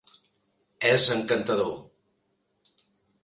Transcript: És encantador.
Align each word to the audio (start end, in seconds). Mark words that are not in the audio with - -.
És 0.91 1.05
encantador. 1.15 1.75